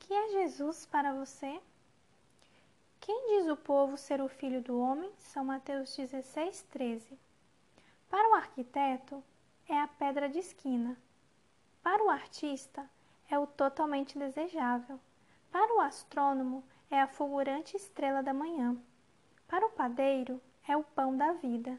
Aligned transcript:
que 0.00 0.12
é 0.14 0.28
Jesus 0.30 0.86
para 0.86 1.12
você? 1.12 1.60
Quem 3.00 3.28
diz 3.28 3.48
o 3.48 3.56
povo 3.56 3.96
ser 3.96 4.20
o 4.20 4.28
filho 4.28 4.62
do 4.62 4.80
homem? 4.80 5.12
São 5.18 5.44
Mateus 5.44 5.94
16, 5.94 6.62
13. 6.70 7.18
Para 8.08 8.30
o 8.30 8.34
arquiteto, 8.34 9.22
é 9.68 9.78
a 9.78 9.86
pedra 9.86 10.28
de 10.28 10.38
esquina. 10.38 10.96
Para 11.82 12.02
o 12.02 12.10
artista, 12.10 12.88
é 13.30 13.38
o 13.38 13.46
totalmente 13.46 14.18
desejável. 14.18 14.98
Para 15.52 15.76
o 15.76 15.80
astrônomo, 15.80 16.64
é 16.90 17.00
a 17.00 17.06
fulgurante 17.06 17.76
estrela 17.76 18.22
da 18.22 18.34
manhã. 18.34 18.76
Para 19.46 19.66
o 19.66 19.70
padeiro, 19.70 20.40
é 20.66 20.76
o 20.76 20.82
pão 20.82 21.16
da 21.16 21.32
vida. 21.34 21.78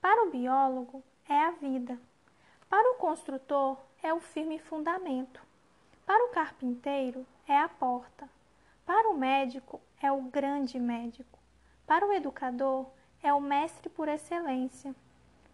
Para 0.00 0.24
o 0.24 0.30
biólogo, 0.30 1.02
é 1.28 1.38
a 1.38 1.50
vida. 1.50 1.98
Para 2.68 2.92
o 2.92 2.96
construtor, 2.96 3.78
é 4.02 4.14
o 4.14 4.20
firme 4.20 4.58
fundamento. 4.58 5.40
Para 6.06 6.24
o 6.24 6.28
carpinteiro, 6.28 7.26
é 7.48 7.58
a 7.58 7.68
porta. 7.68 8.30
Para 8.84 9.10
o 9.10 9.18
médico, 9.18 9.80
é 10.00 10.12
o 10.12 10.22
grande 10.22 10.78
médico. 10.78 11.36
Para 11.84 12.06
o 12.06 12.12
educador, 12.12 12.86
é 13.20 13.34
o 13.34 13.40
mestre 13.40 13.88
por 13.88 14.06
excelência. 14.06 14.94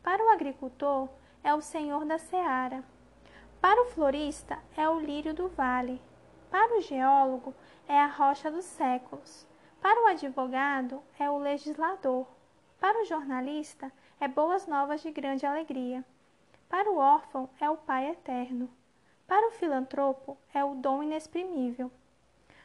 Para 0.03 0.23
o 0.23 0.29
agricultor, 0.29 1.09
é 1.43 1.55
o 1.55 1.63
senhor 1.63 2.05
da 2.05 2.19
seara. 2.19 2.85
Para 3.63 3.81
o 3.81 3.87
florista, 3.87 4.59
é 4.77 4.87
o 4.87 5.01
lírio 5.01 5.33
do 5.33 5.49
vale. 5.49 6.03
Para 6.51 6.77
o 6.77 6.83
geólogo, 6.83 7.55
é 7.89 7.99
a 7.99 8.07
rocha 8.07 8.51
dos 8.51 8.67
séculos. 8.67 9.47
Para 9.81 10.03
o 10.03 10.07
advogado, 10.09 11.03
é 11.19 11.31
o 11.31 11.39
legislador. 11.39 12.27
Para 12.79 13.01
o 13.01 13.07
jornalista, 13.07 13.91
é 14.21 14.29
boas 14.29 14.67
novas 14.67 15.01
de 15.01 15.11
grande 15.11 15.47
alegria. 15.47 16.05
Para 16.69 16.91
o 16.91 16.99
órfão, 16.99 17.49
é 17.59 17.71
o 17.71 17.77
Pai 17.79 18.11
eterno. 18.11 18.69
Para 19.33 19.49
o 19.49 19.53
filantropo, 19.53 20.37
é 20.53 20.63
o 20.63 20.75
dom 20.75 21.03
inexprimível. 21.03 21.91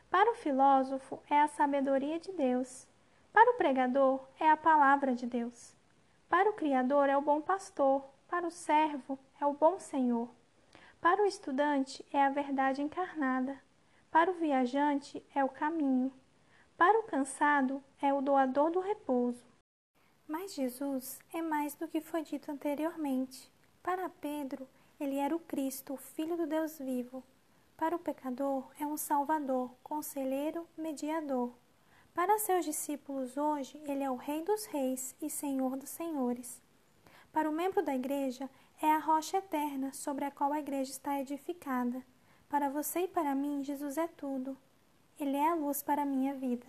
Para 0.09 0.29
o 0.29 0.35
filósofo, 0.35 1.17
é 1.29 1.39
a 1.39 1.47
sabedoria 1.47 2.19
de 2.19 2.33
Deus. 2.33 2.85
Para 3.31 3.51
o 3.51 3.53
pregador, 3.53 4.27
é 4.37 4.49
a 4.49 4.57
palavra 4.57 5.15
de 5.15 5.25
Deus. 5.25 5.73
Para 6.27 6.49
o 6.49 6.53
Criador, 6.55 7.07
é 7.07 7.15
o 7.15 7.21
bom 7.21 7.39
pastor. 7.39 8.03
Para 8.27 8.45
o 8.45 8.51
servo, 8.51 9.17
é 9.39 9.45
o 9.45 9.53
bom 9.53 9.79
Senhor. 9.79 10.27
Para 10.99 11.23
o 11.23 11.25
estudante, 11.25 12.05
é 12.11 12.21
a 12.21 12.29
verdade 12.29 12.81
encarnada. 12.81 13.57
Para 14.11 14.29
o 14.29 14.33
viajante, 14.33 15.25
é 15.33 15.45
o 15.45 15.49
caminho. 15.49 16.11
Para 16.75 16.99
o 16.99 17.03
cansado, 17.03 17.81
é 18.01 18.13
o 18.13 18.19
doador 18.19 18.71
do 18.71 18.81
repouso. 18.81 19.47
Mas 20.27 20.53
Jesus 20.53 21.17
é 21.33 21.41
mais 21.41 21.75
do 21.75 21.87
que 21.87 22.01
foi 22.01 22.23
dito 22.23 22.51
anteriormente. 22.51 23.49
Para 23.81 24.09
Pedro, 24.09 24.67
ele 24.99 25.17
era 25.17 25.35
o 25.35 25.39
Cristo, 25.39 25.93
o 25.93 25.97
Filho 25.97 26.35
do 26.35 26.47
Deus 26.47 26.77
vivo. 26.79 27.23
Para 27.75 27.95
o 27.95 27.99
pecador, 27.99 28.71
é 28.79 28.85
um 28.85 28.97
Salvador, 28.97 29.71
conselheiro, 29.83 30.67
mediador. 30.77 31.53
Para 32.13 32.39
seus 32.39 32.65
discípulos 32.65 33.37
hoje, 33.37 33.79
ele 33.85 34.03
é 34.03 34.09
o 34.09 34.15
Rei 34.15 34.43
dos 34.43 34.65
Reis 34.65 35.15
e 35.21 35.29
Senhor 35.29 35.77
dos 35.77 35.89
Senhores. 35.89 36.59
Para 37.31 37.47
o 37.47 37.53
membro 37.53 37.83
da 37.83 37.95
igreja, 37.95 38.49
é 38.81 38.91
a 38.91 38.97
rocha 38.97 39.37
eterna 39.37 39.93
sobre 39.93 40.25
a 40.25 40.31
qual 40.31 40.51
a 40.51 40.59
igreja 40.59 40.89
está 40.89 41.19
edificada. 41.19 42.03
Para 42.49 42.69
você 42.69 43.01
e 43.01 43.07
para 43.07 43.35
mim, 43.35 43.63
Jesus 43.63 43.97
é 43.97 44.07
tudo. 44.07 44.57
Ele 45.19 45.37
é 45.37 45.49
a 45.49 45.55
luz 45.55 45.83
para 45.83 46.01
a 46.01 46.05
minha 46.05 46.33
vida. 46.33 46.65